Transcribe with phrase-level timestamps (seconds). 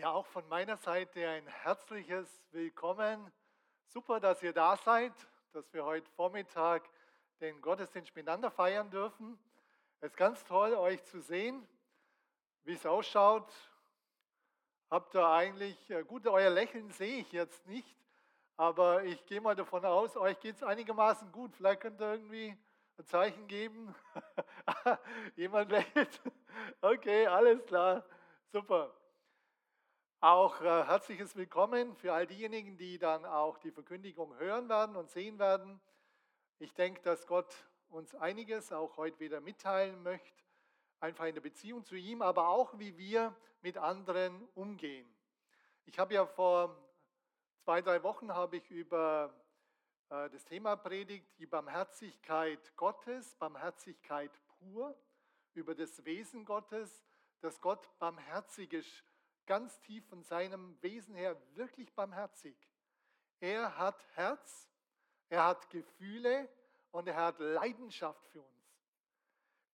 [0.00, 3.30] Ja, auch von meiner Seite ein herzliches Willkommen.
[3.88, 5.12] Super, dass ihr da seid,
[5.52, 6.88] dass wir heute Vormittag
[7.42, 9.38] den Gottesdienst miteinander feiern dürfen.
[10.00, 11.68] Es ist ganz toll, euch zu sehen,
[12.64, 13.52] wie es ausschaut.
[14.88, 17.94] Habt ihr eigentlich, äh, gut, euer Lächeln sehe ich jetzt nicht,
[18.56, 21.54] aber ich gehe mal davon aus, euch geht es einigermaßen gut.
[21.54, 22.56] Vielleicht könnt ihr irgendwie
[22.96, 23.94] ein Zeichen geben.
[25.36, 26.22] Jemand lächelt.
[26.80, 28.02] Okay, alles klar.
[28.50, 28.94] Super.
[30.22, 35.10] Auch äh, herzliches Willkommen für all diejenigen, die dann auch die Verkündigung hören werden und
[35.10, 35.80] sehen werden.
[36.58, 37.56] Ich denke, dass Gott
[37.88, 40.44] uns einiges auch heute wieder mitteilen möchte,
[41.00, 45.10] einfach in der Beziehung zu ihm, aber auch wie wir mit anderen umgehen.
[45.86, 46.76] Ich habe ja vor
[47.64, 49.32] zwei, drei Wochen habe ich über
[50.10, 54.94] äh, das Thema predigt, die Barmherzigkeit Gottes, Barmherzigkeit pur,
[55.54, 57.02] über das Wesen Gottes,
[57.40, 59.02] dass Gott barmherzig ist
[59.50, 62.56] ganz tief von seinem Wesen her wirklich barmherzig.
[63.40, 64.70] Er hat Herz,
[65.28, 66.48] er hat Gefühle
[66.92, 68.86] und er hat Leidenschaft für uns.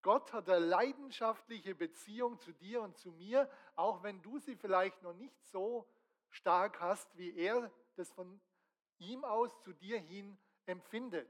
[0.01, 5.03] Gott hat eine leidenschaftliche Beziehung zu dir und zu mir, auch wenn du sie vielleicht
[5.03, 5.87] noch nicht so
[6.31, 8.41] stark hast, wie er das von
[8.97, 11.29] ihm aus zu dir hin empfindet.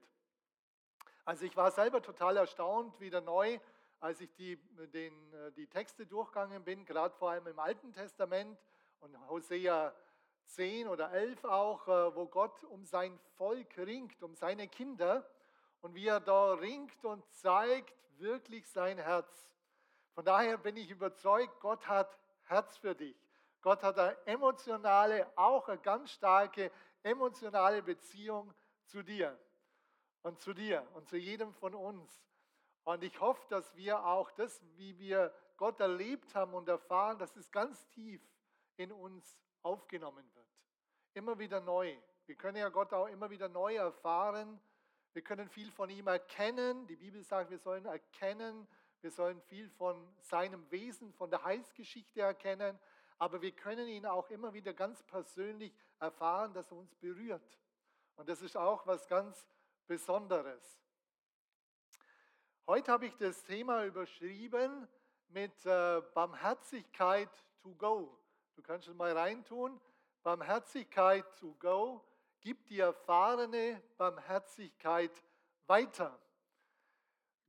[1.25, 3.59] Also ich war selber total erstaunt, wieder neu,
[4.01, 4.57] als ich die,
[4.93, 8.59] den, äh, die Texte durchgegangen bin, gerade vor allem im Alten Testament
[9.01, 9.95] und Hosea
[10.47, 15.29] 10 oder 11 auch, äh, wo Gott um sein Volk ringt, um seine Kinder
[15.81, 19.51] und wie er da ringt und zeigt wirklich sein Herz.
[20.15, 23.17] Von daher bin ich überzeugt, Gott hat Herz für dich.
[23.61, 26.71] Gott hat eine emotionale, auch eine ganz starke
[27.03, 29.39] emotionale Beziehung zu dir
[30.23, 32.26] und zu dir und zu jedem von uns.
[32.87, 37.35] Und ich hoffe, dass wir auch das, wie wir Gott erlebt haben und erfahren, dass
[37.35, 38.23] es ganz tief
[38.77, 40.47] in uns aufgenommen wird.
[41.15, 41.97] Immer wieder neu.
[42.27, 44.61] Wir können ja Gott auch immer wieder neu erfahren.
[45.15, 46.87] Wir können viel von ihm erkennen.
[46.87, 48.69] Die Bibel sagt, wir sollen erkennen.
[49.01, 52.79] Wir sollen viel von seinem Wesen, von der Heilsgeschichte erkennen.
[53.19, 57.59] Aber wir können ihn auch immer wieder ganz persönlich erfahren, dass er uns berührt.
[58.15, 59.45] Und das ist auch was ganz
[59.89, 60.86] Besonderes.
[62.69, 64.89] Heute habe ich das Thema überschrieben
[65.29, 67.31] mit äh, Barmherzigkeit
[67.63, 68.19] to go.
[68.57, 69.81] Du kannst es mal reintun.
[70.25, 72.05] Barmherzigkeit to go.
[72.41, 75.13] Gib die erfahrene Barmherzigkeit
[75.69, 76.19] weiter.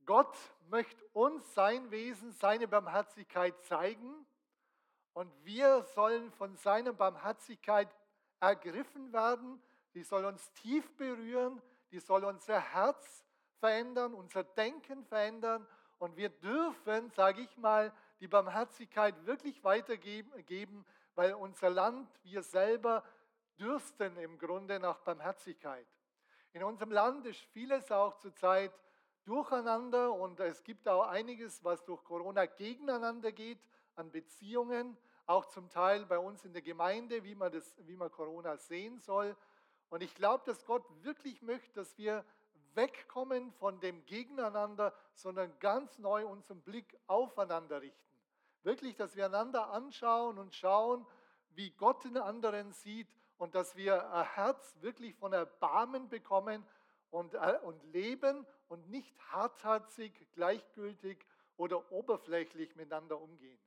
[0.06, 0.38] Gott
[0.70, 4.24] möchte uns sein Wesen, seine Barmherzigkeit zeigen
[5.14, 7.92] und wir sollen von seiner Barmherzigkeit
[8.38, 9.60] ergriffen werden.
[9.94, 13.24] Die soll uns tief berühren, die soll unser Herz
[13.58, 15.66] verändern, unser Denken verändern
[15.98, 23.04] und wir dürfen, sage ich mal, die Barmherzigkeit wirklich weitergeben, weil unser Land, wir selber
[23.58, 25.86] dürsten im Grunde nach Barmherzigkeit.
[26.52, 28.72] In unserem Land ist vieles auch zurzeit
[29.24, 33.58] durcheinander und es gibt auch einiges, was durch Corona gegeneinander geht
[33.94, 34.96] an Beziehungen,
[35.26, 38.98] auch zum Teil bei uns in der Gemeinde, wie man, das, wie man Corona sehen
[39.00, 39.36] soll.
[39.90, 42.24] Und ich glaube, dass Gott wirklich möchte, dass wir
[42.78, 48.16] wegkommen von dem Gegeneinander, sondern ganz neu unseren Blick aufeinander richten.
[48.62, 51.04] Wirklich, dass wir einander anschauen und schauen,
[51.50, 56.64] wie Gott den anderen sieht und dass wir ein Herz wirklich von Erbarmen bekommen
[57.10, 63.58] und, äh, und leben und nicht hartherzig, gleichgültig oder oberflächlich miteinander umgehen.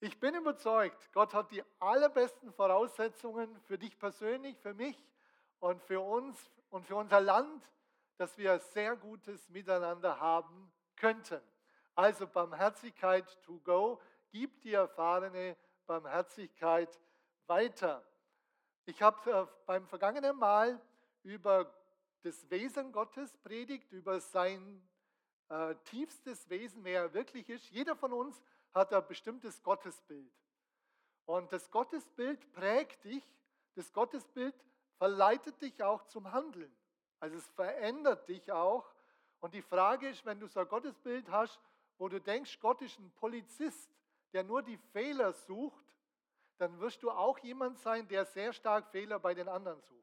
[0.00, 5.02] Ich bin überzeugt, Gott hat die allerbesten Voraussetzungen für dich persönlich, für mich
[5.60, 7.70] und für uns, und für unser Land,
[8.16, 11.40] dass wir sehr gutes Miteinander haben könnten.
[11.94, 14.00] Also Barmherzigkeit to go,
[14.30, 15.56] gib die erfahrene
[15.86, 16.98] Barmherzigkeit
[17.46, 18.02] weiter.
[18.86, 20.80] Ich habe äh, beim vergangenen Mal
[21.22, 21.70] über
[22.22, 24.82] das Wesen Gottes predigt, über sein
[25.50, 27.68] äh, tiefstes Wesen, wer er wirklich ist.
[27.68, 30.32] Jeder von uns hat ein bestimmtes Gottesbild.
[31.26, 33.22] Und das Gottesbild prägt dich,
[33.74, 34.54] das Gottesbild
[34.98, 36.74] verleitet dich auch zum Handeln.
[37.20, 38.92] Also es verändert dich auch.
[39.40, 41.60] Und die Frage ist, wenn du so ein Gottesbild hast,
[41.98, 43.90] wo du denkst, Gott ist ein Polizist,
[44.32, 45.84] der nur die Fehler sucht,
[46.58, 50.02] dann wirst du auch jemand sein, der sehr stark Fehler bei den anderen sucht.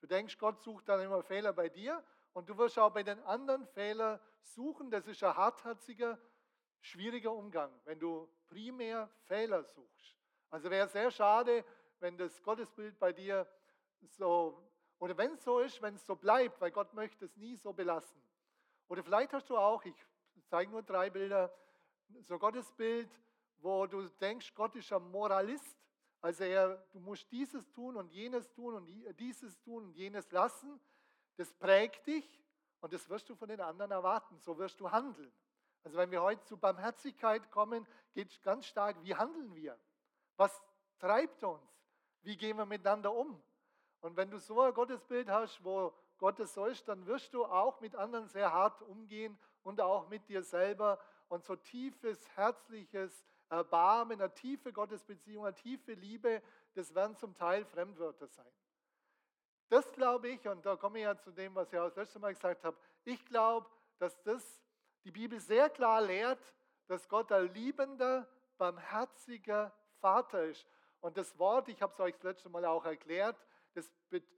[0.00, 2.02] Du denkst, Gott sucht dann immer Fehler bei dir
[2.32, 4.90] und du wirst auch bei den anderen Fehler suchen.
[4.90, 6.18] Das ist ein hartherziger,
[6.80, 10.16] schwieriger Umgang, wenn du primär Fehler suchst.
[10.50, 11.64] Also wäre sehr schade,
[12.00, 13.46] wenn das Gottesbild bei dir
[14.08, 14.58] so,
[14.98, 17.72] oder wenn es so ist, wenn es so bleibt, weil Gott möchte es nie so
[17.72, 18.20] belassen.
[18.88, 19.94] Oder vielleicht hast du auch, ich
[20.46, 21.52] zeige nur drei Bilder,
[22.20, 23.10] so Gottesbild,
[23.58, 25.78] wo du denkst, Gott ist ein Moralist.
[26.20, 30.80] Also er, du musst dieses tun und jenes tun und dieses tun und jenes lassen.
[31.36, 32.44] Das prägt dich
[32.80, 34.38] und das wirst du von den anderen erwarten.
[34.38, 35.32] So wirst du handeln.
[35.84, 39.76] Also wenn wir heute zu Barmherzigkeit kommen, geht es ganz stark, wie handeln wir?
[40.36, 40.62] Was
[40.98, 41.60] treibt uns?
[42.22, 43.42] Wie gehen wir miteinander um?
[44.02, 47.44] Und wenn du so ein Gottesbild hast, wo Gott es so ist, dann wirst du
[47.44, 50.98] auch mit anderen sehr hart umgehen und auch mit dir selber.
[51.28, 56.42] Und so tiefes, herzliches Erbarmen, eine tiefe Gottesbeziehung, eine tiefe Liebe,
[56.74, 58.52] das werden zum Teil Fremdwörter sein.
[59.68, 62.18] Das glaube ich, und da komme ich ja zu dem, was ich auch das letzte
[62.18, 63.66] Mal gesagt habe, ich glaube,
[63.98, 64.62] dass das
[65.04, 66.54] die Bibel sehr klar lehrt,
[66.88, 68.28] dass Gott ein liebender,
[68.58, 70.66] barmherziger Vater ist.
[71.00, 73.36] Und das Wort, ich habe es euch das letzte Mal auch erklärt,
[73.74, 73.90] das,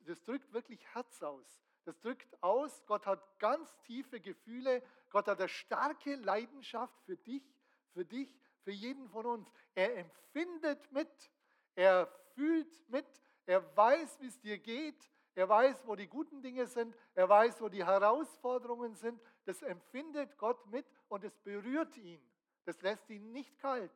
[0.07, 1.61] das drückt wirklich Herz aus.
[1.85, 7.45] Das drückt aus, Gott hat ganz tiefe Gefühle, Gott hat eine starke Leidenschaft für dich,
[7.93, 9.53] für dich, für jeden von uns.
[9.75, 11.31] Er empfindet mit,
[11.75, 13.07] er fühlt mit,
[13.45, 17.61] er weiß, wie es dir geht, er weiß, wo die guten Dinge sind, er weiß,
[17.61, 19.21] wo die Herausforderungen sind.
[19.45, 22.23] Das empfindet Gott mit und es berührt ihn.
[22.65, 23.93] Das lässt ihn nicht kalt.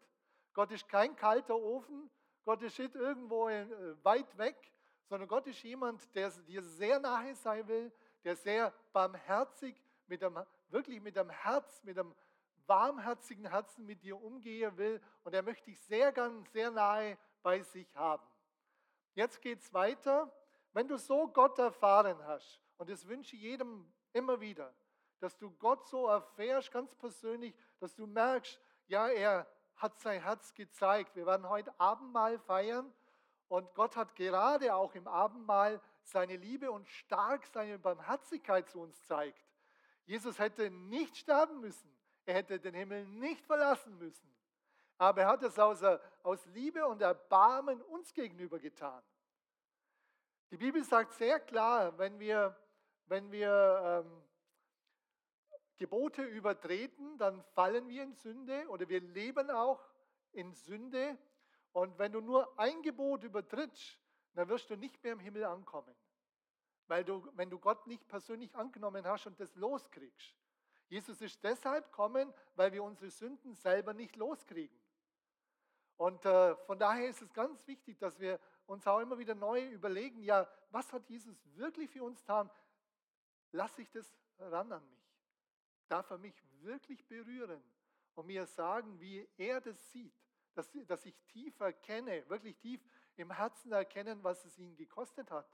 [0.52, 2.10] Gott ist kein kalter Ofen,
[2.44, 3.66] Gott ist nicht irgendwo äh,
[4.04, 4.56] weit weg,
[5.08, 7.90] sondern Gott ist jemand, der dir sehr nahe sein will,
[8.24, 9.74] der sehr barmherzig,
[10.06, 12.14] mit einem, wirklich mit einem Herz, mit einem
[12.66, 17.62] warmherzigen Herzen mit dir umgehen will und er möchte dich sehr gern, sehr nahe bei
[17.62, 18.26] sich haben.
[19.14, 20.32] Jetzt geht es weiter.
[20.72, 24.72] Wenn du so Gott erfahren hast, und das wünsche ich jedem immer wieder,
[25.20, 29.46] dass du Gott so erfährst, ganz persönlich, dass du merkst, ja, er
[29.76, 31.16] hat sein Herz gezeigt.
[31.16, 32.92] Wir werden heute Abendmahl feiern
[33.48, 39.02] und Gott hat gerade auch im Abendmahl seine Liebe und stark seine Barmherzigkeit zu uns
[39.04, 39.44] zeigt.
[40.04, 41.90] Jesus hätte nicht sterben müssen.
[42.24, 44.34] Er hätte den Himmel nicht verlassen müssen.
[44.98, 45.82] Aber er hat es aus,
[46.22, 49.02] aus Liebe und Erbarmen uns gegenüber getan.
[50.50, 52.56] Die Bibel sagt sehr klar, wenn wir,
[53.06, 54.22] wenn wir ähm,
[55.76, 59.80] Gebote übertreten, dann fallen wir in Sünde oder wir leben auch
[60.32, 61.16] in Sünde.
[61.78, 64.00] Und wenn du nur ein Gebot übertrittst,
[64.34, 65.94] dann wirst du nicht mehr im Himmel ankommen.
[66.88, 70.34] Weil du, wenn du Gott nicht persönlich angenommen hast und das loskriegst.
[70.88, 74.76] Jesus ist deshalb kommen, weil wir unsere Sünden selber nicht loskriegen.
[75.98, 79.64] Und äh, von daher ist es ganz wichtig, dass wir uns auch immer wieder neu
[79.68, 82.50] überlegen, ja, was hat Jesus wirklich für uns getan?
[83.52, 85.14] Lass ich das ran an mich?
[85.86, 87.62] Darf er mich wirklich berühren
[88.16, 90.27] und mir sagen, wie er das sieht?
[90.58, 92.84] Dass, dass ich tief erkenne, wirklich tief
[93.14, 95.48] im Herzen erkennen, was es ihn gekostet hat.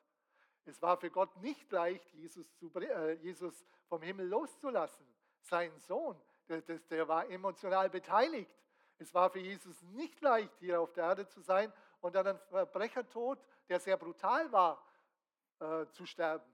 [0.65, 5.07] Es war für Gott nicht leicht, Jesus, zu, äh, Jesus vom Himmel loszulassen.
[5.43, 6.19] Sein Sohn,
[6.49, 8.51] der, der war emotional beteiligt.
[8.97, 11.71] Es war für Jesus nicht leicht, hier auf der Erde zu sein
[12.01, 14.83] und dann einen Verbrechertod, der sehr brutal war,
[15.59, 16.51] äh, zu sterben.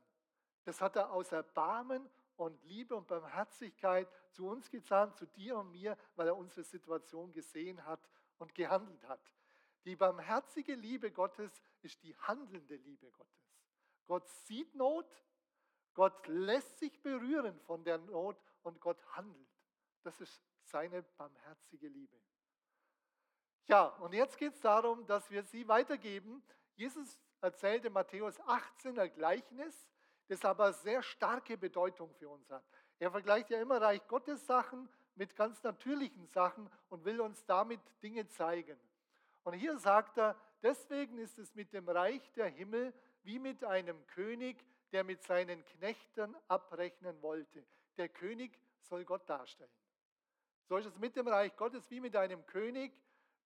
[0.65, 5.71] Das hat er aus Erbarmen und Liebe und Barmherzigkeit zu uns gezahnt, zu dir und
[5.71, 8.01] mir, weil er unsere Situation gesehen hat
[8.41, 9.21] und gehandelt hat.
[9.85, 11.53] Die barmherzige Liebe Gottes
[11.83, 13.57] ist die handelnde Liebe Gottes.
[14.07, 15.07] Gott sieht Not,
[15.95, 19.49] Gott lässt sich berühren von der Not und Gott handelt.
[20.03, 22.21] Das ist seine barmherzige Liebe.
[23.67, 26.43] Ja, und jetzt geht es darum, dass wir sie weitergeben.
[26.75, 29.89] Jesus erzählte in Matthäus 18 ein Gleichnis,
[30.29, 32.65] das aber sehr starke Bedeutung für uns hat.
[32.99, 34.89] Er vergleicht ja immer Reich Gottes Sachen
[35.21, 38.81] mit ganz natürlichen Sachen und will uns damit Dinge zeigen.
[39.45, 44.07] Und hier sagt er, deswegen ist es mit dem Reich der Himmel wie mit einem
[44.07, 47.67] König, der mit seinen Knechten abrechnen wollte.
[47.99, 49.71] Der König soll Gott darstellen.
[50.65, 52.91] So ist es mit dem Reich Gottes wie mit einem König,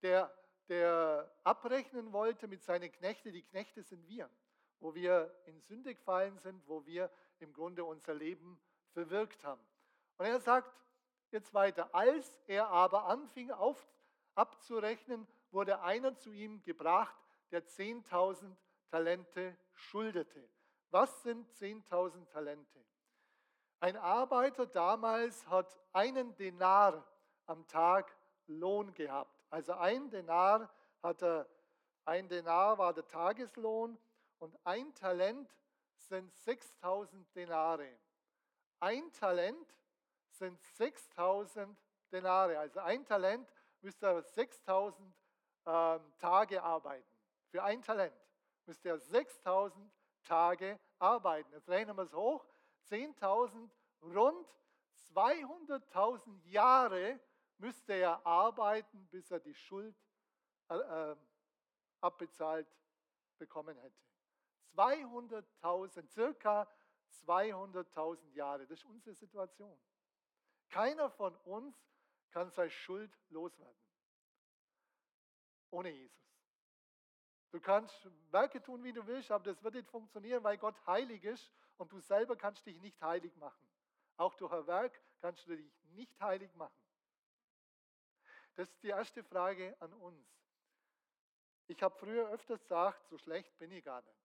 [0.00, 0.32] der,
[0.68, 3.32] der abrechnen wollte mit seinen Knechten.
[3.32, 4.30] Die Knechte sind wir,
[4.78, 8.60] wo wir in Sünde gefallen sind, wo wir im Grunde unser Leben
[8.92, 9.66] verwirkt haben.
[10.18, 10.83] Und er sagt
[11.34, 13.86] jetzt weiter, als er aber anfing auf,
[14.34, 17.14] abzurechnen, wurde einer zu ihm gebracht,
[17.50, 18.56] der 10.000
[18.88, 20.48] Talente schuldete.
[20.90, 22.84] Was sind 10.000 Talente?
[23.80, 27.04] Ein Arbeiter damals hat einen Denar
[27.46, 29.42] am Tag Lohn gehabt.
[29.50, 30.70] Also ein Denar
[31.02, 31.46] hatte,
[32.04, 33.98] ein Denar war der Tageslohn
[34.38, 35.50] und ein Talent
[35.96, 37.88] sind 6000 Denare.
[38.80, 39.78] Ein Talent
[40.38, 41.76] sind 6000
[42.12, 42.58] Denare.
[42.58, 45.14] Also ein Talent müsste 6000
[45.66, 47.18] ähm, Tage arbeiten.
[47.50, 48.14] Für ein Talent
[48.66, 49.90] müsste er 6000
[50.22, 51.52] Tage arbeiten.
[51.52, 52.46] Jetzt rechnen wir es hoch.
[52.88, 53.70] 10.000,
[54.02, 54.46] rund
[55.14, 57.20] 200.000 Jahre
[57.58, 59.96] müsste er arbeiten, bis er die Schuld
[60.68, 61.16] äh, äh
[62.00, 62.68] abbezahlt
[63.38, 63.96] bekommen hätte.
[64.76, 66.68] 200.000, circa
[67.26, 68.66] 200.000 Jahre.
[68.66, 69.78] Das ist unsere Situation.
[70.70, 71.76] Keiner von uns
[72.30, 73.76] kann seine Schuld loswerden.
[75.70, 76.24] Ohne Jesus.
[77.52, 81.22] Du kannst Werke tun, wie du willst, aber das wird nicht funktionieren, weil Gott heilig
[81.22, 83.68] ist und du selber kannst dich nicht heilig machen.
[84.16, 86.74] Auch durch ein Werk kannst du dich nicht heilig machen.
[88.56, 90.26] Das ist die erste Frage an uns.
[91.66, 94.18] Ich habe früher öfters gesagt, so schlecht bin ich gar nicht.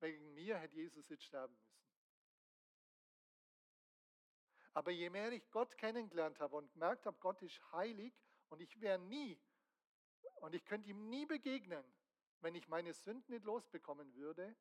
[0.00, 1.87] Wegen mir hätte Jesus jetzt sterben müssen.
[4.74, 8.14] Aber je mehr ich Gott kennengelernt habe und gemerkt habe, Gott ist heilig
[8.48, 9.40] und ich wäre nie
[10.36, 11.84] und ich könnte ihm nie begegnen,
[12.40, 14.54] wenn ich meine Sünden nicht losbekommen würde,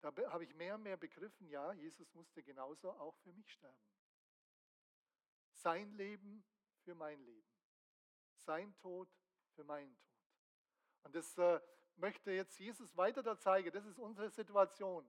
[0.00, 3.86] da habe ich mehr und mehr begriffen, ja, Jesus musste genauso auch für mich sterben.
[5.52, 6.44] Sein Leben
[6.82, 7.48] für mein Leben.
[8.34, 9.08] Sein Tod
[9.54, 10.12] für meinen Tod.
[11.04, 11.60] Und das äh,
[11.96, 13.70] möchte jetzt Jesus weiter da zeigen.
[13.70, 15.08] Das ist unsere Situation.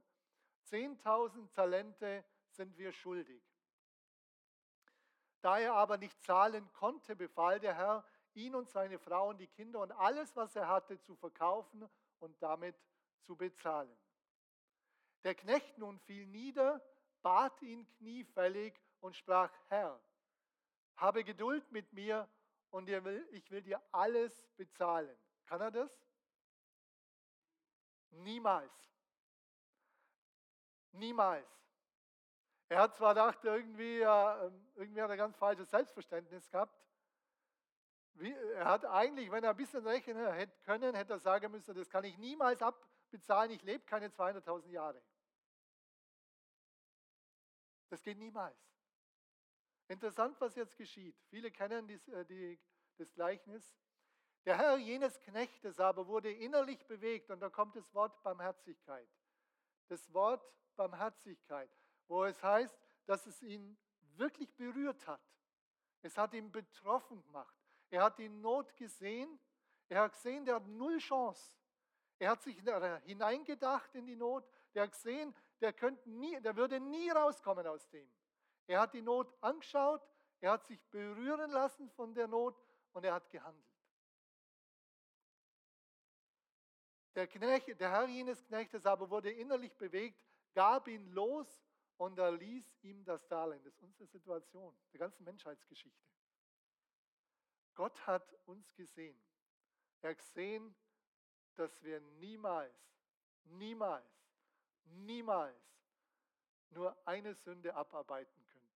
[0.67, 2.23] 10.000 Talente
[2.55, 3.43] sind wir schuldig.
[5.41, 9.47] Da er aber nicht zahlen konnte, befahl der Herr, ihn und seine Frau und die
[9.47, 11.87] Kinder und alles, was er hatte, zu verkaufen
[12.19, 12.75] und damit
[13.21, 13.95] zu bezahlen.
[15.23, 16.81] Der Knecht nun fiel nieder,
[17.21, 19.99] bat ihn kniefällig und sprach, Herr,
[20.95, 22.27] habe Geduld mit mir
[22.69, 25.17] und ich will dir alles bezahlen.
[25.45, 25.91] Kann er das?
[28.11, 28.71] Niemals.
[30.91, 31.62] Niemals.
[32.69, 36.75] Er hat zwar gedacht, irgendwie, ähm, irgendwie hat er ganz falsches Selbstverständnis gehabt.
[38.19, 41.89] er hat eigentlich, wenn er ein bisschen rechnen hätte können, hätte er sagen müssen, das
[41.89, 45.01] kann ich niemals abbezahlen, ich lebe keine 200.000 Jahre.
[47.89, 48.57] Das geht niemals.
[49.87, 51.15] Interessant, was jetzt geschieht.
[51.29, 52.59] Viele kennen die, äh, die,
[52.97, 53.75] das Gleichnis.
[54.45, 59.07] Der Herr jenes Knechtes aber wurde innerlich bewegt und da kommt das Wort Barmherzigkeit.
[59.87, 60.43] Das Wort
[60.75, 61.69] Barmherzigkeit,
[62.07, 63.77] wo es heißt, dass es ihn
[64.15, 65.21] wirklich berührt hat.
[66.01, 67.55] Es hat ihn betroffen gemacht.
[67.89, 69.39] Er hat die Not gesehen.
[69.89, 71.53] Er hat gesehen, der hat null Chance.
[72.19, 72.59] Er hat sich
[73.05, 74.47] hineingedacht in die Not.
[74.73, 75.73] Der hat gesehen, der,
[76.05, 78.11] nie, der würde nie rauskommen aus dem.
[78.67, 80.01] Er hat die Not angeschaut.
[80.39, 82.59] Er hat sich berühren lassen von der Not
[82.91, 83.65] und er hat gehandelt.
[87.15, 90.19] Der, Knecht, der Herr jenes Knechtes aber wurde innerlich bewegt,
[90.53, 91.63] gab ihn los
[91.97, 93.63] und er ließ ihm das Darlehen.
[93.63, 96.07] Das ist unsere Situation, der ganzen Menschheitsgeschichte.
[97.75, 99.19] Gott hat uns gesehen.
[100.01, 100.75] Er hat gesehen,
[101.55, 102.75] dass wir niemals,
[103.45, 104.05] niemals,
[104.85, 105.57] niemals
[106.71, 108.69] nur eine Sünde abarbeiten könnten.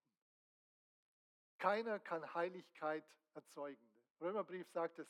[1.57, 3.89] Keiner kann Heiligkeit erzeugen.
[4.19, 5.07] Der Römerbrief sagt es,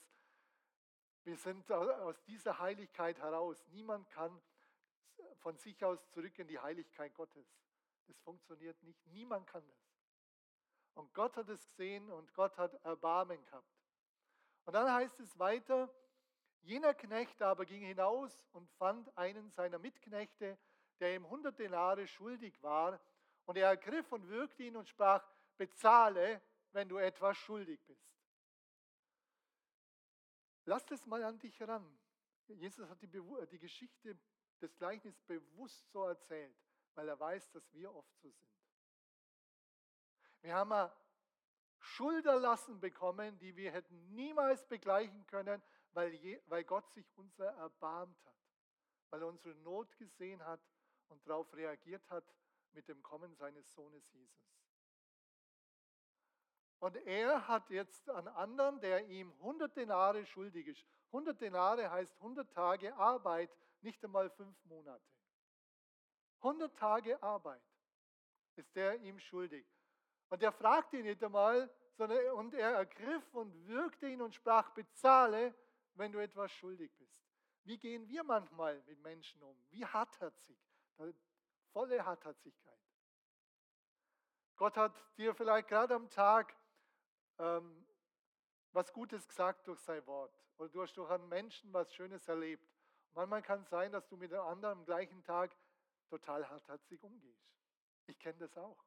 [1.23, 3.61] wir sind aus dieser Heiligkeit heraus.
[3.67, 4.41] Niemand kann
[5.39, 7.45] von sich aus zurück in die Heiligkeit Gottes.
[8.07, 9.05] Das funktioniert nicht.
[9.07, 9.77] Niemand kann das.
[10.93, 13.71] Und Gott hat es gesehen und Gott hat Erbarmen gehabt.
[14.65, 15.93] Und dann heißt es weiter,
[16.61, 20.57] jener Knecht aber ging hinaus und fand einen seiner Mitknechte,
[20.99, 22.99] der ihm hundert Denare schuldig war.
[23.45, 25.23] Und er ergriff und würgte ihn und sprach,
[25.57, 28.07] bezahle, wenn du etwas schuldig bist.
[30.65, 31.97] Lass das mal an dich ran.
[32.47, 34.17] Jesus hat die, die Geschichte
[34.61, 36.55] des Gleichnisses bewusst so erzählt,
[36.97, 38.51] weil er weiß, dass wir oft so sind.
[40.41, 40.91] Wir haben eine
[41.77, 45.61] Schulterlassen bekommen, die wir hätten niemals begleichen können,
[45.93, 48.35] weil, je, weil Gott sich unser erbarmt hat,
[49.11, 50.59] weil er unsere Not gesehen hat
[51.09, 52.25] und darauf reagiert hat
[52.71, 54.57] mit dem Kommen seines Sohnes Jesus.
[56.79, 60.83] Und er hat jetzt einen anderen, der ihm 100 Denare schuldig ist.
[61.07, 65.16] 100 Denare heißt 100 Tage Arbeit, nicht einmal fünf Monate.
[66.41, 67.61] 100 Tage Arbeit
[68.55, 69.65] ist der ihm schuldig.
[70.29, 74.71] Und er fragte ihn nicht einmal, sondern und er ergriff und würgte ihn und sprach,
[74.71, 75.53] bezahle,
[75.93, 77.17] wenn du etwas schuldig bist.
[77.63, 79.57] Wie gehen wir manchmal mit Menschen um?
[79.69, 80.57] Wie hartherzig?
[81.71, 82.79] Volle Hartherzigkeit.
[84.55, 86.55] Gott hat dir vielleicht gerade am Tag
[87.37, 87.85] ähm,
[88.71, 92.63] was Gutes gesagt durch sein Wort oder du hast durch einen Menschen was Schönes erlebt.
[93.09, 95.55] Und manchmal kann es sein, dass du mit einem anderen am gleichen Tag
[96.07, 97.47] total hartherzig umgehst.
[98.07, 98.83] Ich kenne das auch.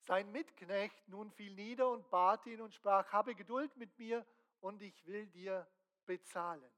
[0.00, 4.26] Sein Mitknecht nun fiel nieder und bat ihn und sprach, habe Geduld mit mir
[4.60, 5.68] und ich will dir
[6.04, 6.68] bezahlen.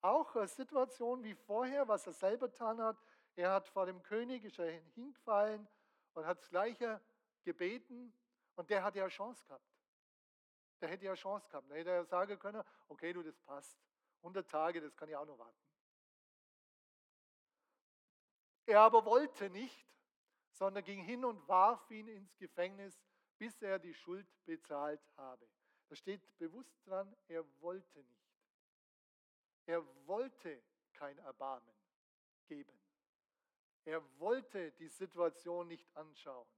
[0.00, 2.96] Auch eine Situation wie vorher, was er selber getan hat,
[3.38, 5.68] Er hat vor dem König, ist er hingefallen
[6.14, 7.02] und hat das Gleiche
[7.44, 8.14] gebeten
[8.54, 9.75] und der hat ja Chance gehabt.
[10.80, 11.70] Der hätte ja Chance gehabt.
[11.70, 13.78] Da hätte er sagen können, okay, du, das passt.
[14.18, 15.66] 100 Tage, das kann ich auch noch warten.
[18.66, 19.86] Er aber wollte nicht,
[20.50, 23.00] sondern ging hin und warf ihn ins Gefängnis,
[23.38, 25.48] bis er die Schuld bezahlt habe.
[25.88, 28.26] Da steht bewusst dran, er wollte nicht.
[29.66, 31.74] Er wollte kein Erbarmen
[32.46, 32.76] geben.
[33.84, 36.48] Er wollte die Situation nicht anschauen.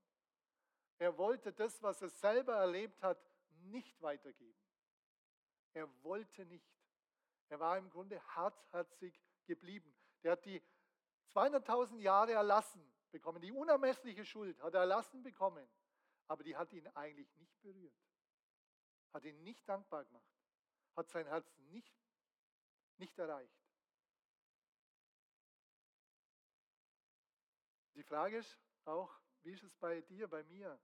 [0.99, 3.19] Er wollte das, was er selber erlebt hat,
[3.71, 4.59] nicht weitergeben.
[5.75, 6.69] Er wollte nicht.
[7.49, 9.95] Er war im Grunde hartherzig geblieben.
[10.23, 10.63] Der hat die
[11.35, 13.41] 200.000 Jahre erlassen bekommen.
[13.41, 15.67] Die unermessliche Schuld hat er erlassen bekommen.
[16.27, 17.95] Aber die hat ihn eigentlich nicht berührt.
[19.13, 20.31] Hat ihn nicht dankbar gemacht.
[20.95, 21.97] Hat sein Herz nicht,
[22.99, 23.59] nicht erreicht.
[27.95, 30.79] Die Frage ist auch, wie ist es bei dir, bei mir?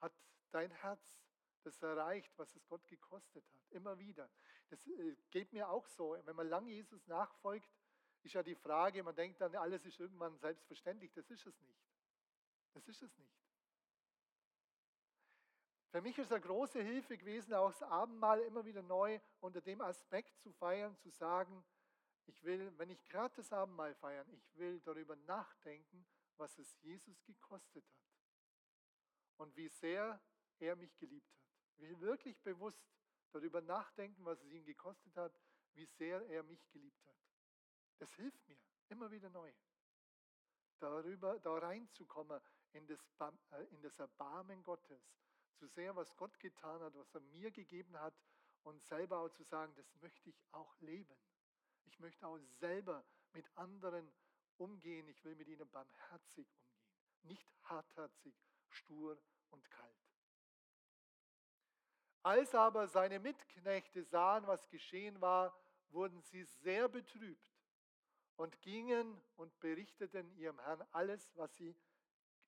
[0.00, 0.12] Hat
[0.50, 1.18] dein Herz
[1.64, 3.70] das erreicht, was es Gott gekostet hat?
[3.70, 4.30] Immer wieder.
[4.68, 6.16] Das äh, geht mir auch so.
[6.24, 7.68] Wenn man lang Jesus nachfolgt,
[8.22, 11.12] ist ja die Frage, man denkt dann, alles ist irgendwann selbstverständlich.
[11.12, 11.84] Das ist es nicht.
[12.72, 13.44] Das ist es nicht.
[15.90, 19.80] Für mich ist eine große Hilfe gewesen, auch das Abendmahl immer wieder neu unter dem
[19.80, 21.64] Aspekt zu feiern, zu sagen,
[22.26, 26.04] ich will, wenn ich gerade das Abendmahl feiern, ich will darüber nachdenken,
[26.36, 28.04] was es Jesus gekostet hat
[29.36, 30.20] und wie sehr
[30.58, 31.43] er mich geliebt hat.
[31.78, 32.82] Will wirklich bewusst
[33.32, 35.32] darüber nachdenken, was es ihm gekostet hat,
[35.74, 37.16] wie sehr er mich geliebt hat.
[37.98, 38.56] Das hilft mir
[38.88, 39.52] immer wieder neu,
[40.78, 42.40] darüber da reinzukommen
[42.72, 43.00] in das,
[43.50, 45.02] äh, in das Erbarmen Gottes,
[45.54, 48.14] zu sehr, was Gott getan hat, was er mir gegeben hat
[48.62, 51.16] und selber auch zu sagen, das möchte ich auch leben.
[51.84, 54.12] Ich möchte auch selber mit anderen
[54.56, 55.06] umgehen.
[55.08, 56.64] Ich will mit ihnen barmherzig umgehen,
[57.24, 58.34] nicht hartherzig,
[58.68, 59.18] stur
[59.50, 60.13] und kalt.
[62.24, 65.54] Als aber seine Mitknechte sahen, was geschehen war,
[65.90, 67.54] wurden sie sehr betrübt
[68.36, 71.76] und gingen und berichteten ihrem Herrn alles, was, sie,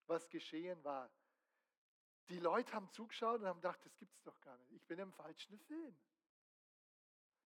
[0.07, 1.11] was geschehen war.
[2.31, 4.73] Die Leute haben zugeschaut und haben gedacht, das gibt es doch gar nicht.
[4.73, 5.95] Ich bin im falschen Film.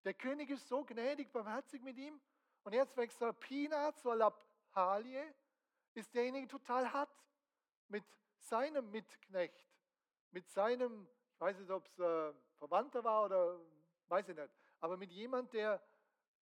[0.04, 2.20] Der König ist so gnädig, barmherzig mit ihm.
[2.62, 5.34] Und jetzt er Peanuts zur Lappalie,
[5.94, 7.10] ist derjenige total hart
[7.88, 8.04] mit
[8.38, 9.68] seinem Mitknecht,
[10.30, 11.08] mit seinem,
[11.40, 13.58] ich weiß nicht, ob es äh, Verwandter war oder
[14.08, 14.50] weiß ich nicht,
[14.80, 15.82] aber mit jemand, der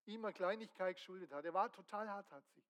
[0.07, 1.45] ihm eine Kleinigkeit geschuldet hat.
[1.45, 2.65] Er war total hartherzig.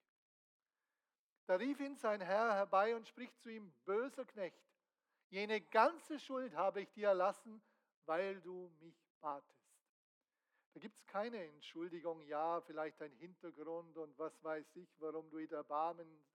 [1.47, 4.63] Da rief ihn sein Herr herbei und spricht zu ihm, böser Knecht,
[5.31, 7.63] jene ganze Schuld habe ich dir erlassen,
[8.05, 9.73] weil du mich batest.
[10.75, 15.39] Da gibt es keine Entschuldigung, ja, vielleicht ein Hintergrund und was weiß ich, warum du
[15.39, 16.27] die, Erbarmen,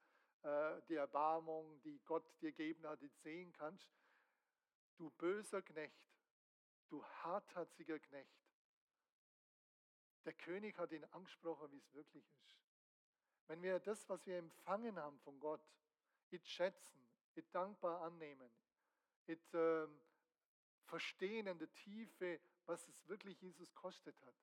[0.41, 3.88] äh, die Erbarmung, die Gott dir gegeben hat, nicht sehen kannst.
[5.04, 6.02] Du böser Knecht,
[6.88, 8.42] du hartherziger Knecht.
[10.24, 12.58] Der König hat ihn angesprochen, wie es wirklich ist.
[13.48, 15.60] Wenn wir das, was wir empfangen haben von Gott,
[16.30, 18.50] it schätzen, it dankbar annehmen,
[19.28, 19.89] it äh,
[20.86, 24.36] verstehen in der Tiefe, was es wirklich Jesus kostet hat.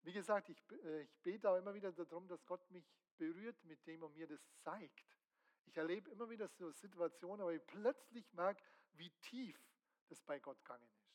[0.00, 3.86] Wie gesagt, ich, äh, ich bete auch immer wieder darum, dass Gott mich berührt mit
[3.86, 5.14] dem und mir das zeigt.
[5.66, 9.58] Ich erlebe immer wieder so Situationen, aber ich plötzlich merke, wie tief
[10.08, 11.10] das bei Gott gegangen ist.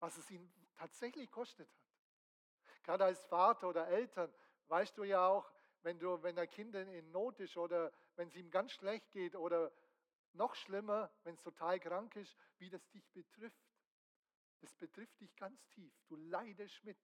[0.00, 2.82] Was es ihn tatsächlich kostet hat.
[2.82, 4.32] Gerade als Vater oder Eltern
[4.68, 5.50] weißt du ja auch,
[5.82, 9.34] wenn, du, wenn ein Kind in Not ist oder wenn es ihm ganz schlecht geht
[9.34, 9.72] oder
[10.32, 13.64] noch schlimmer, wenn es total krank ist, wie das dich betrifft.
[14.60, 15.92] Das betrifft dich ganz tief.
[16.06, 16.98] Du leidest mit.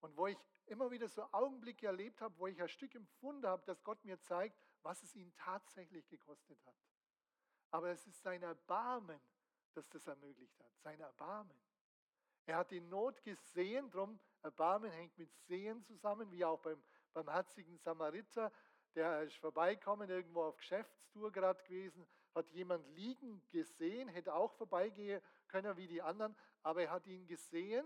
[0.00, 3.64] Und wo ich immer wieder so Augenblicke erlebt habe, wo ich ein Stück empfunden habe,
[3.66, 6.76] dass Gott mir zeigt, was es ihn tatsächlich gekostet hat.
[7.74, 9.20] Aber es ist sein Erbarmen,
[9.72, 10.78] das das ermöglicht hat.
[10.78, 11.60] Sein Erbarmen.
[12.46, 16.80] Er hat die Not gesehen, drum Erbarmen hängt mit Sehen zusammen, wie auch beim
[17.12, 18.52] barmherzigen Samariter.
[18.94, 25.20] Der ist vorbeikommen, irgendwo auf Geschäftstour gerade gewesen, hat jemand liegen gesehen, hätte auch vorbeigehen
[25.48, 27.84] können wie die anderen, aber er hat ihn gesehen,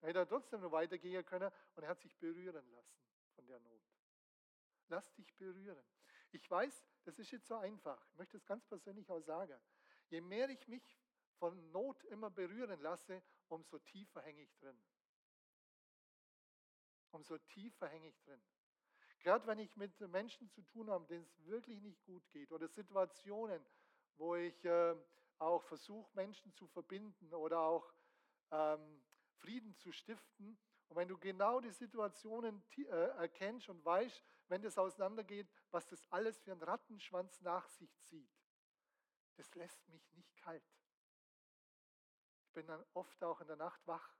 [0.00, 3.00] hätte er trotzdem noch weitergehen können und er hat sich berühren lassen
[3.34, 3.82] von der Not.
[4.90, 5.84] Lass dich berühren.
[6.30, 8.04] Ich weiß, das ist jetzt so einfach.
[8.10, 9.60] Ich möchte es ganz persönlich auch sagen.
[10.08, 10.98] Je mehr ich mich
[11.38, 14.80] von Not immer berühren lasse, umso tiefer hänge ich drin.
[17.10, 18.42] Umso tiefer hänge ich drin.
[19.20, 22.68] Gerade wenn ich mit Menschen zu tun habe, denen es wirklich nicht gut geht oder
[22.68, 23.64] Situationen,
[24.16, 24.96] wo ich äh,
[25.38, 27.92] auch versuche, Menschen zu verbinden oder auch
[28.50, 29.02] ähm,
[29.36, 30.58] Frieden zu stiften.
[30.88, 36.06] Und wenn du genau die Situationen äh, erkennst und weißt, wenn das auseinandergeht, was das
[36.12, 38.32] alles für einen Rattenschwanz nach sich zieht.
[39.34, 40.64] Das lässt mich nicht kalt.
[42.44, 44.16] Ich bin dann oft auch in der Nacht wach.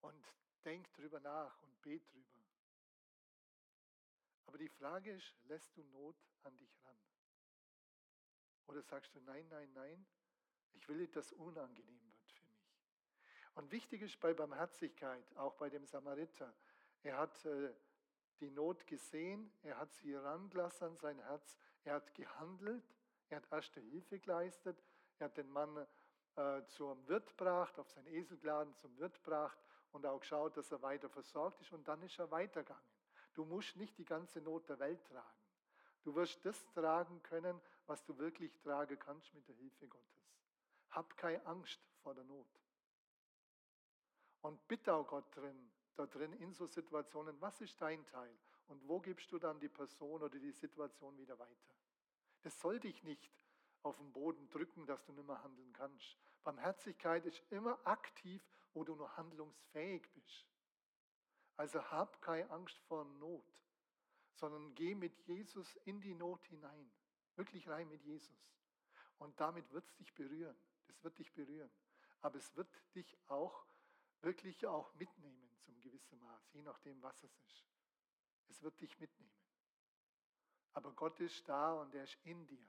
[0.00, 0.24] Und
[0.64, 2.38] denk drüber nach und bet drüber.
[4.46, 6.98] Aber die Frage ist, lässt du Not an dich ran?
[8.68, 10.06] Oder sagst du, nein, nein, nein,
[10.74, 12.58] ich will nicht, dass unangenehm wird für mich.
[13.58, 16.54] Und wichtig ist bei Barmherzigkeit, auch bei dem Samariter,
[17.02, 17.74] er hat äh,
[18.38, 22.84] die Not gesehen, er hat sie herangelassen an sein Herz, er hat gehandelt,
[23.28, 24.80] er hat erste Hilfe geleistet,
[25.18, 25.76] er hat den Mann
[26.36, 29.58] äh, zum Wirt gebracht, auf sein Esel geladen, zum Wirt gebracht
[29.90, 32.80] und auch geschaut, dass er weiter versorgt ist und dann ist er weitergegangen.
[33.34, 35.26] Du musst nicht die ganze Not der Welt tragen.
[36.04, 40.32] Du wirst das tragen können, was du wirklich tragen kannst mit der Hilfe Gottes.
[40.90, 42.46] Hab keine Angst vor der Not.
[44.42, 48.38] Und bitte auch Gott drin, da drin in so Situationen, was ist dein Teil?
[48.68, 51.74] Und wo gibst du dann die Person oder die Situation wieder weiter?
[52.42, 53.32] Das soll dich nicht
[53.82, 56.16] auf den Boden drücken, dass du nicht mehr handeln kannst.
[56.44, 58.42] Barmherzigkeit ist immer aktiv,
[58.74, 60.46] wo du nur handlungsfähig bist.
[61.56, 63.44] Also hab keine Angst vor Not,
[64.34, 66.90] sondern geh mit Jesus in die Not hinein.
[67.34, 68.38] Wirklich rein mit Jesus.
[69.18, 70.56] Und damit wird es dich berühren.
[70.86, 71.70] Das wird dich berühren.
[72.20, 73.66] Aber es wird dich auch
[74.22, 77.64] wirklich auch mitnehmen zum gewissen Maß, je nachdem, was es ist.
[78.48, 79.32] Es wird dich mitnehmen.
[80.72, 82.68] Aber Gott ist da und er ist in dir.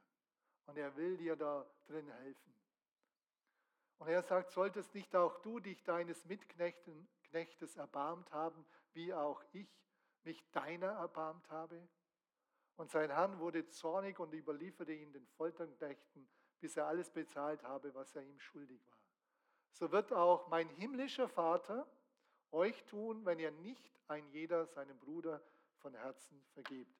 [0.65, 2.53] Und er will dir da drin helfen.
[3.97, 9.69] Und er sagt, solltest nicht auch du dich deines Mitknechtes erbarmt haben, wie auch ich
[10.23, 11.87] mich deiner erbarmt habe?
[12.77, 17.93] Und sein Herrn wurde zornig und überlieferte ihn den Folterknechten, bis er alles bezahlt habe,
[17.93, 18.98] was er ihm schuldig war.
[19.71, 21.87] So wird auch mein himmlischer Vater
[22.51, 25.41] euch tun, wenn ihr nicht ein jeder seinem Bruder
[25.77, 26.95] von Herzen vergebt.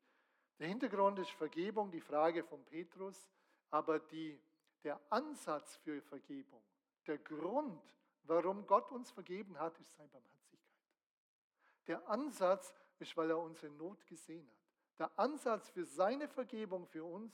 [0.59, 3.27] Der Hintergrund ist Vergebung, die Frage von Petrus,
[3.69, 4.39] aber die,
[4.83, 6.63] der Ansatz für Vergebung,
[7.07, 7.81] der Grund,
[8.23, 10.59] warum Gott uns vergeben hat, ist seine Barmherzigkeit.
[11.87, 14.59] Der Ansatz ist, weil er unsere Not gesehen hat.
[14.99, 17.33] Der Ansatz für seine Vergebung für uns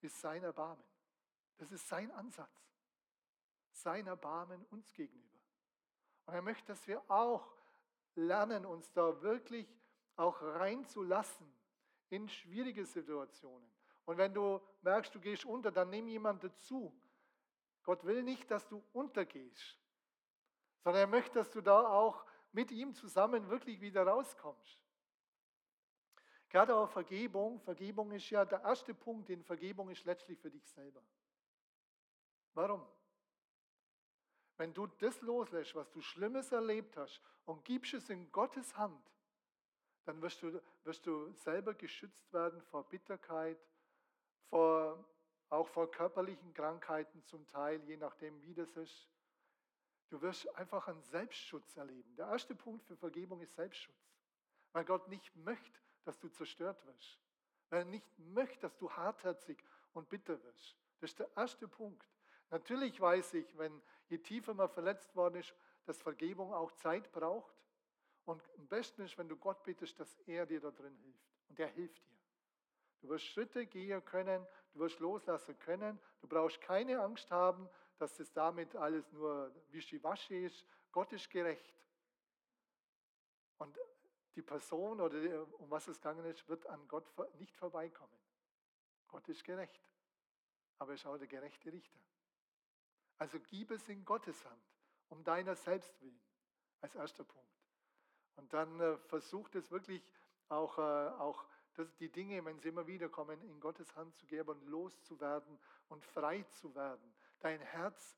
[0.00, 0.84] ist sein Erbarmen.
[1.56, 2.73] Das ist sein Ansatz.
[3.74, 5.38] Sein Erbarmen uns gegenüber.
[6.26, 7.54] Und er möchte, dass wir auch
[8.14, 9.68] lernen, uns da wirklich
[10.16, 11.52] auch reinzulassen
[12.08, 13.68] in schwierige Situationen.
[14.04, 16.94] Und wenn du merkst, du gehst unter, dann nimm jemand dazu.
[17.82, 19.78] Gott will nicht, dass du untergehst,
[20.82, 24.78] sondern er möchte, dass du da auch mit ihm zusammen wirklich wieder rauskommst.
[26.48, 27.60] Gerade auch Vergebung.
[27.60, 31.02] Vergebung ist ja der erste Punkt in Vergebung ist letztlich für dich selber.
[32.54, 32.86] Warum?
[34.56, 39.02] Wenn du das loslässt, was du Schlimmes erlebt hast und gibst es in Gottes Hand,
[40.04, 43.58] dann wirst du, wirst du selber geschützt werden vor Bitterkeit,
[44.48, 45.04] vor,
[45.48, 49.08] auch vor körperlichen Krankheiten zum Teil, je nachdem, wie das ist.
[50.10, 52.14] Du wirst einfach einen Selbstschutz erleben.
[52.16, 54.14] Der erste Punkt für Vergebung ist Selbstschutz,
[54.72, 57.18] weil Gott nicht möchte, dass du zerstört wirst,
[57.70, 59.58] weil er nicht möchte, dass du hartherzig
[59.92, 60.76] und bitter wirst.
[61.00, 62.06] Das ist der erste Punkt.
[62.50, 67.54] Natürlich weiß ich, wenn je tiefer man verletzt worden ist, dass Vergebung auch Zeit braucht.
[68.24, 71.28] Und am besten ist, wenn du Gott bittest, dass er dir da drin hilft.
[71.48, 72.14] Und er hilft dir.
[73.00, 76.00] Du wirst Schritte gehen können, du wirst loslassen können.
[76.20, 80.66] Du brauchst keine Angst haben, dass das damit alles nur wischiwaschi ist.
[80.90, 81.74] Gott ist gerecht.
[83.58, 83.78] Und
[84.34, 87.06] die Person oder um was es gegangen ist, wird an Gott
[87.38, 88.18] nicht vorbeikommen.
[89.06, 89.80] Gott ist gerecht,
[90.78, 92.00] aber er ist auch der gerechte Richter.
[93.18, 94.62] Also gib es in Gottes Hand,
[95.08, 96.20] um deiner selbst willen,
[96.80, 97.44] als erster Punkt.
[98.36, 100.02] Und dann äh, versucht es wirklich
[100.48, 104.26] auch, äh, auch dass die Dinge, wenn sie immer wieder kommen, in Gottes Hand zu
[104.26, 107.14] geben und loszuwerden und frei zu werden.
[107.40, 108.16] Dein Herz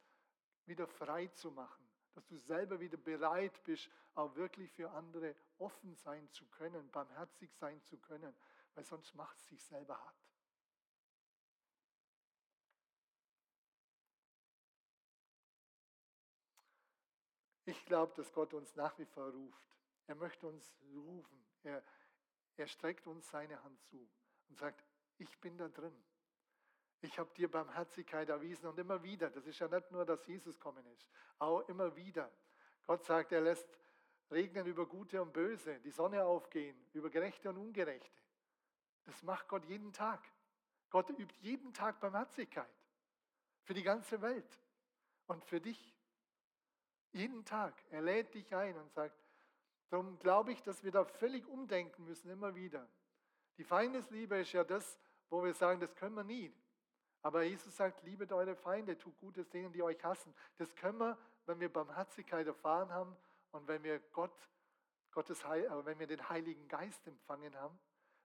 [0.66, 5.94] wieder frei zu machen, dass du selber wieder bereit bist, auch wirklich für andere offen
[5.94, 8.35] sein zu können, barmherzig sein zu können,
[8.74, 10.25] weil sonst macht es sich selber hart.
[17.66, 19.62] Ich glaube, dass Gott uns nach wie vor ruft.
[20.07, 21.44] Er möchte uns rufen.
[21.64, 21.83] Er,
[22.57, 24.09] er streckt uns seine Hand zu
[24.48, 24.85] und sagt,
[25.18, 25.94] ich bin da drin.
[27.00, 29.31] Ich habe dir Barmherzigkeit erwiesen und immer wieder.
[29.31, 32.31] Das ist ja nicht nur, dass Jesus kommen ist, auch immer wieder.
[32.87, 33.68] Gott sagt, er lässt
[34.31, 38.22] regnen über Gute und Böse, die Sonne aufgehen, über Gerechte und Ungerechte.
[39.05, 40.22] Das macht Gott jeden Tag.
[40.90, 42.72] Gott übt jeden Tag Barmherzigkeit
[43.64, 44.61] für die ganze Welt
[45.26, 45.95] und für dich.
[47.12, 47.75] Jeden Tag.
[47.90, 49.16] Er lädt dich ein und sagt,
[49.88, 52.88] darum glaube ich, dass wir da völlig umdenken müssen, immer wieder.
[53.59, 54.99] Die Feindesliebe ist ja das,
[55.31, 56.55] wo wir sagen, das können wir nie.
[57.23, 60.35] Aber Jesus sagt, liebet eure Feinde, tut Gutes denen, die euch hassen.
[60.59, 63.16] Das können wir, wenn wir Barmherzigkeit erfahren haben
[63.51, 64.49] und wenn wir Gott,
[65.11, 67.79] Gottes Heil, äh, wenn wir den Heiligen Geist empfangen haben.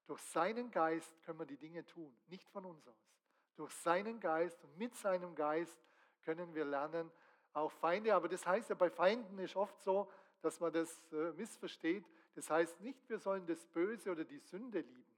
[0.06, 3.12] Durch seinen Geist können wir die Dinge tun, nicht von uns aus.
[3.56, 5.78] Durch seinen Geist und mit seinem Geist
[6.24, 7.12] können wir lernen,
[7.54, 10.12] auch Feinde, aber das heißt ja bei Feinden ist oft so,
[10.42, 12.06] dass man das äh, missversteht.
[12.36, 15.16] Das heißt nicht, wir sollen das Böse oder die Sünde lieben.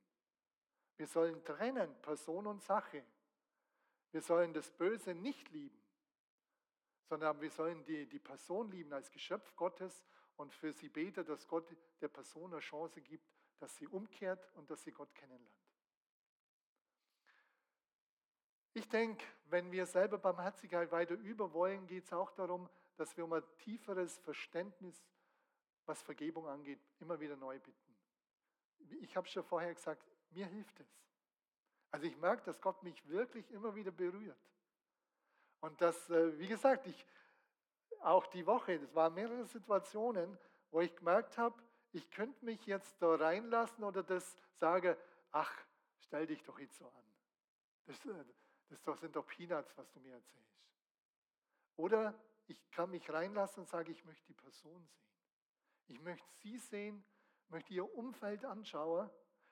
[0.98, 3.04] Wir sollen trennen, Person und Sache.
[4.12, 5.82] Wir sollen das Böse nicht lieben,
[7.10, 10.06] sondern wir sollen die, die Person lieben als Geschöpf Gottes
[10.38, 11.66] und für sie beten, dass Gott
[12.02, 13.28] der Person eine Chance gibt,
[13.60, 15.63] dass sie umkehrt und dass sie Gott kennenlernt.
[18.74, 23.24] Ich denke, wenn wir selber Barmherzigkeit weiter üben wollen, geht es auch darum, dass wir
[23.24, 25.06] um ein tieferes Verständnis,
[25.86, 27.96] was Vergebung angeht, immer wieder neu bitten.
[29.02, 30.88] Ich habe schon vorher gesagt, mir hilft es.
[31.92, 34.40] Also ich merke, dass Gott mich wirklich immer wieder berührt.
[35.60, 37.06] Und das, äh, wie gesagt, ich,
[38.00, 40.38] auch die Woche, das waren mehrere Situationen,
[40.72, 44.98] wo ich gemerkt habe, ich könnte mich jetzt da reinlassen oder das sage,
[45.32, 45.54] ach,
[46.00, 47.06] stell dich doch jetzt so an.
[47.86, 48.26] Das, äh,
[48.86, 50.64] das sind doch Peanuts, was du mir erzählst.
[51.76, 52.14] Oder
[52.48, 55.04] ich kann mich reinlassen und sage, ich möchte die Person sehen.
[55.88, 57.04] Ich möchte sie sehen,
[57.50, 59.10] möchte ihr Umfeld anschauen.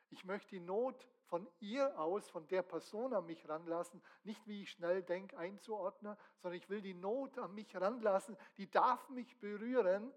[0.10, 4.64] Ich möchte die Not von ihr aus, von der Person an mich ranlassen, nicht wie
[4.64, 9.38] ich schnell denke, einzuordnen, sondern ich will die Not an mich ranlassen, die darf mich
[9.40, 10.14] berühren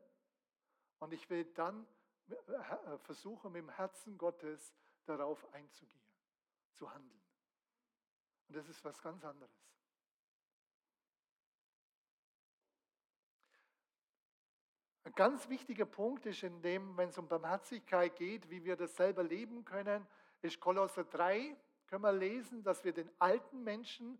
[0.99, 1.87] und ich will dann
[2.29, 6.05] äh, versuchen, mit dem Herzen Gottes darauf einzugehen,
[6.73, 7.24] zu handeln.
[8.49, 9.51] Und das ist was ganz anderes.
[15.05, 18.97] Ein ganz wichtiger Punkt ist in dem, wenn es um Barmherzigkeit geht, wie wir das
[18.97, 20.07] selber leben können,
[20.43, 24.19] ist Kolosser 3, können wir lesen, dass wir den alten Menschen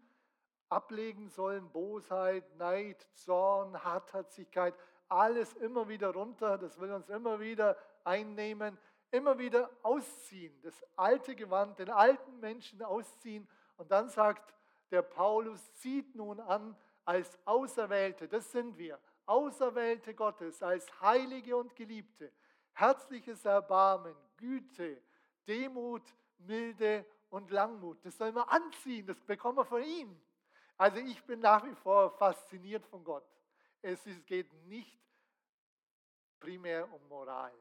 [0.69, 4.75] ablegen sollen, Bosheit, Neid, Zorn, Hartherzigkeit,
[5.09, 8.79] alles immer wieder runter, das will uns immer wieder einnehmen,
[9.11, 14.55] immer wieder ausziehen, das alte Gewand, den alten Menschen ausziehen und dann sagt
[14.91, 21.75] der Paulus, zieht nun an als Auserwählte, das sind wir, Auserwählte Gottes, als Heilige und
[21.75, 22.33] Geliebte,
[22.73, 25.03] herzliches Erbarmen, Güte,
[25.47, 26.03] Demut,
[26.39, 28.05] Milde und Langmut.
[28.05, 30.21] Das sollen wir anziehen, das bekommen wir von ihm.
[30.77, 33.27] Also ich bin nach wie vor fasziniert von Gott.
[33.81, 35.01] Es geht nicht
[36.41, 37.55] primär um Moral.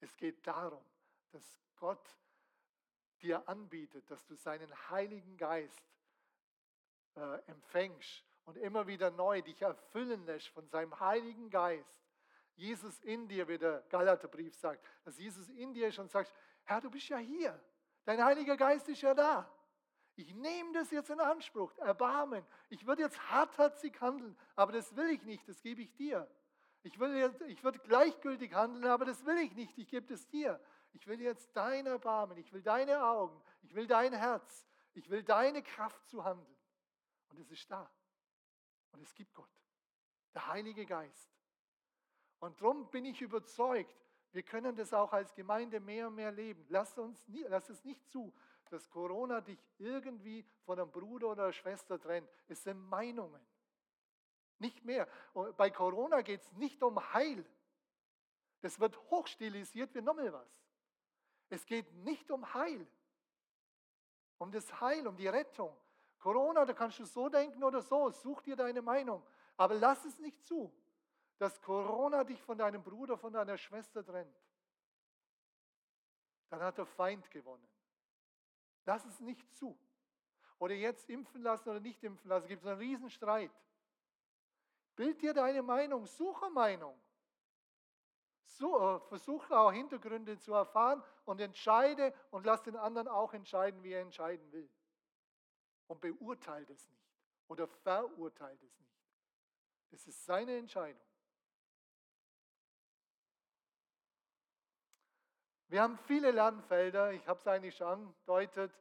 [0.00, 0.84] Es geht darum,
[1.32, 1.42] dass
[1.76, 2.16] Gott
[3.18, 5.82] dir anbietet, dass du seinen Heiligen Geist
[7.16, 11.96] äh, empfängst und immer wieder neu dich erfüllen lässt von seinem Heiligen Geist.
[12.54, 16.32] Jesus in dir, wie der Galaterbrief sagt, dass Jesus in dir ist und sagt,
[16.64, 17.60] Herr, du bist ja hier.
[18.04, 19.50] Dein Heiliger Geist ist ja da.
[20.14, 22.46] Ich nehme das jetzt in Anspruch, Erbarmen.
[22.70, 26.26] Ich würde jetzt hartherzig handeln, aber das will ich nicht, das gebe ich dir.
[26.82, 30.58] Ich, will ich würde gleichgültig handeln, aber das will ich nicht, ich gebe es dir.
[30.96, 35.22] Ich will jetzt dein Erbarmen, ich will deine Augen, ich will dein Herz, ich will
[35.22, 36.56] deine Kraft zu handeln.
[37.28, 37.90] Und es ist da.
[38.92, 39.50] Und es gibt Gott,
[40.32, 41.30] der Heilige Geist.
[42.38, 43.94] Und darum bin ich überzeugt,
[44.32, 46.64] wir können das auch als Gemeinde mehr und mehr leben.
[46.70, 48.32] Lass, uns nie, lass es nicht zu,
[48.70, 52.28] dass Corona dich irgendwie von einem Bruder oder einer Schwester trennt.
[52.48, 53.46] Es sind Meinungen.
[54.58, 55.06] Nicht mehr.
[55.34, 57.44] Und bei Corona geht es nicht um Heil.
[58.62, 60.65] Das wird hochstilisiert wie nochmal was.
[61.48, 62.86] Es geht nicht um Heil,
[64.38, 65.76] um das Heil, um die Rettung.
[66.18, 69.22] Corona, da kannst du so denken oder so, such dir deine Meinung.
[69.56, 70.72] Aber lass es nicht zu,
[71.38, 74.36] dass Corona dich von deinem Bruder, von deiner Schwester trennt.
[76.48, 77.66] Dann hat der Feind gewonnen.
[78.84, 79.78] Lass es nicht zu.
[80.58, 83.52] Oder jetzt impfen lassen oder nicht impfen lassen, gibt es einen Riesenstreit.
[84.94, 86.98] Bild dir deine Meinung, suche Meinung.
[88.46, 93.82] So, äh, versuche auch Hintergründe zu erfahren und entscheide und lass den anderen auch entscheiden,
[93.82, 94.68] wie er entscheiden will.
[95.88, 97.06] Und beurteilt es nicht
[97.48, 98.96] oder verurteilt es nicht.
[99.90, 101.00] Das ist seine Entscheidung.
[105.68, 108.72] Wir haben viele Lernfelder, ich habe es eigentlich schon angedeutet,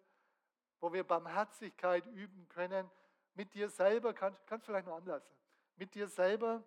[0.79, 2.89] wo wir Barmherzigkeit üben können.
[3.33, 5.35] Mit dir selber, kannst du vielleicht noch anlassen,
[5.75, 6.63] mit dir selber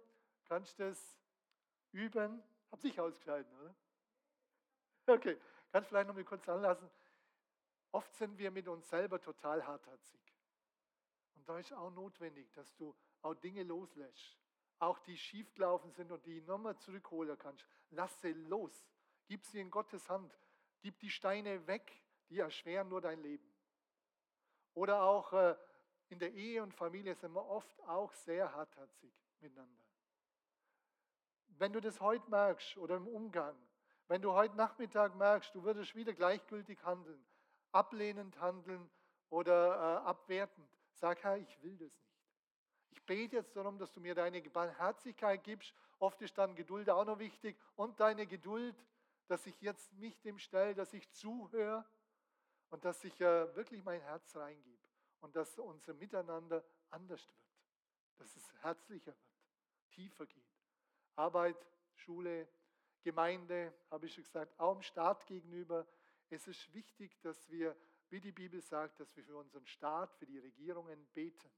[0.47, 1.19] kannst du es
[1.93, 2.43] üben.
[2.71, 3.75] Hab sich ausgeschalten, oder?
[5.07, 5.39] Okay,
[5.71, 6.91] kannst vielleicht noch mal kurz anlassen.
[7.93, 10.21] Oft sind wir mit uns selber total hartherzig.
[11.35, 14.37] Und da ist auch notwendig, dass du auch Dinge loslässt.
[14.81, 18.87] auch die schiefgelaufen sind und die nochmal zurückholen kannst, lass sie los.
[19.27, 20.33] Gib sie in Gottes Hand.
[20.81, 23.53] Gib die Steine weg, die erschweren nur dein Leben.
[24.75, 25.57] Oder auch äh,
[26.09, 29.88] in der Ehe und Familie sind wir oft auch sehr hartherzig miteinander.
[31.59, 33.57] Wenn du das heute merkst oder im Umgang,
[34.07, 37.25] wenn du heute Nachmittag merkst, du würdest wieder gleichgültig handeln,
[37.73, 38.89] ablehnend handeln
[39.29, 42.19] oder äh, abwertend, sag, Herr, ich will das nicht.
[42.91, 45.75] Ich bete jetzt darum, dass du mir deine Barmherzigkeit gibst.
[45.99, 48.77] Oft ist dann Geduld auch noch wichtig und deine Geduld,
[49.27, 51.85] dass ich jetzt mich dem stelle, dass ich zuhöre
[52.71, 54.79] und dass ich äh, wirklich mein Herz reingebe
[55.21, 57.47] und dass unser Miteinander anders wird,
[58.19, 60.58] dass es herzlicher wird, tiefer geht.
[61.19, 62.49] Arbeit, Schule,
[63.03, 65.87] Gemeinde, habe ich schon gesagt, auch dem Staat gegenüber.
[66.31, 67.77] Es ist wichtig, dass wir,
[68.09, 71.51] wie die Bibel sagt, dass wir für unseren Staat, für die Regierungen beten.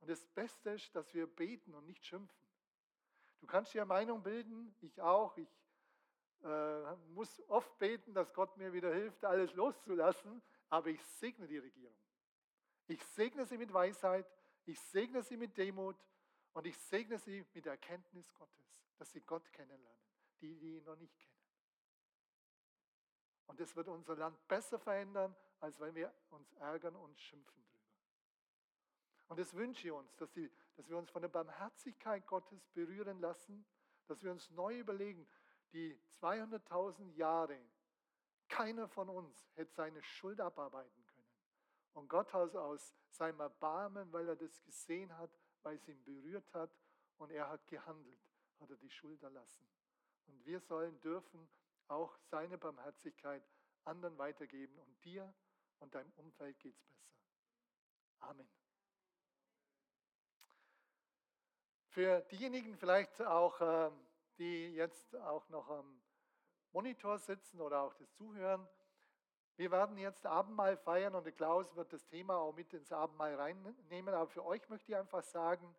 [0.00, 2.48] Und das Beste ist, dass wir beten und nicht schimpfen.
[3.40, 5.36] Du kannst dir Meinung bilden, ich auch.
[5.36, 5.48] Ich
[6.42, 11.58] äh, muss oft beten, dass Gott mir wieder hilft, alles loszulassen, aber ich segne die
[11.58, 11.96] Regierung.
[12.86, 14.26] Ich segne sie mit Weisheit,
[14.64, 15.96] ich segne sie mit Demut
[16.52, 20.04] und ich segne sie mit der Erkenntnis Gottes, dass sie Gott kennenlernen,
[20.40, 21.40] die, die ihn noch nicht kennen.
[23.46, 27.80] Und das wird unser Land besser verändern, als wenn wir uns ärgern und schimpfen drüber.
[29.28, 33.20] Und das wünsche ich uns, dass, die, dass wir uns von der Barmherzigkeit Gottes berühren
[33.20, 33.64] lassen,
[34.06, 35.26] dass wir uns neu überlegen,
[35.72, 37.58] die 200.000 Jahre,
[38.48, 41.28] keiner von uns hätte seine Schuld abarbeiten können.
[41.92, 46.52] Und Gott hat aus seinem Erbarmen, weil er das gesehen hat, weil es ihn berührt
[46.54, 46.70] hat
[47.18, 48.20] und er hat gehandelt,
[48.60, 49.66] hat er die Schuld erlassen.
[50.26, 51.48] Und wir sollen dürfen
[51.88, 53.42] auch seine Barmherzigkeit
[53.84, 55.32] anderen weitergeben und dir
[55.80, 57.10] und deinem Umfeld geht es besser.
[58.20, 58.48] Amen.
[61.88, 64.06] Für diejenigen vielleicht auch, ähm,
[64.38, 66.00] die jetzt auch noch am
[66.72, 68.68] Monitor sitzen oder auch das zuhören,
[69.60, 73.34] wir werden jetzt Abendmahl feiern und der Klaus wird das Thema auch mit ins Abendmahl
[73.34, 74.14] reinnehmen.
[74.14, 75.76] Aber für euch möchte ich einfach sagen,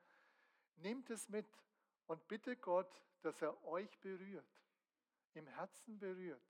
[0.75, 1.47] nehmt es mit
[2.05, 4.45] und bitte Gott, dass er euch berührt,
[5.33, 6.43] im Herzen berührt.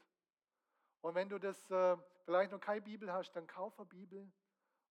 [0.99, 4.29] Und wenn du das äh, vielleicht noch keine Bibel hast, dann kauf eine Bibel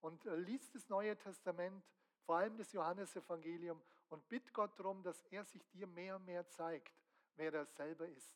[0.00, 1.84] und äh, liest das Neue Testament,
[2.24, 6.48] vor allem das Johannesevangelium und bitt Gott darum, dass er sich dir mehr und mehr
[6.48, 7.02] zeigt,
[7.34, 8.34] wer er selber ist.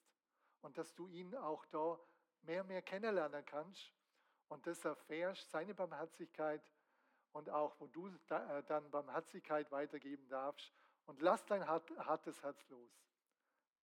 [0.60, 1.98] Und dass du ihn auch da
[2.46, 3.92] mehr und mehr kennenlernen kannst
[4.48, 6.62] und das erfährst, seine Barmherzigkeit
[7.32, 10.72] und auch, wo du äh, dann Barmherzigkeit weitergeben darfst.
[11.06, 12.90] Und lass dein hartes Herz los.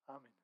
[0.08, 0.41] Amen.